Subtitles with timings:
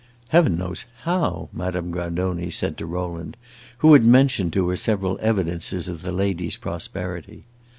[0.29, 3.37] "Heaven knows how!" Madame Grandoni said to Rowland,
[3.85, 7.43] who had mentioned to her several evidences of the lady's prosperity.